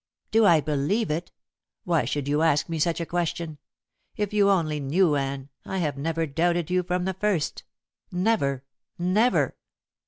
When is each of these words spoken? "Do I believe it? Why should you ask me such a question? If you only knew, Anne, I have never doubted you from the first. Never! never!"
"Do 0.31 0.47
I 0.47 0.61
believe 0.61 1.11
it? 1.11 1.31
Why 1.83 2.05
should 2.05 2.27
you 2.27 2.41
ask 2.41 2.67
me 2.67 2.79
such 2.79 2.99
a 2.99 3.05
question? 3.05 3.59
If 4.17 4.33
you 4.33 4.49
only 4.49 4.79
knew, 4.79 5.15
Anne, 5.15 5.49
I 5.63 5.77
have 5.77 5.95
never 5.95 6.25
doubted 6.25 6.71
you 6.71 6.81
from 6.81 7.05
the 7.05 7.13
first. 7.13 7.63
Never! 8.11 8.63
never!" 8.97 9.55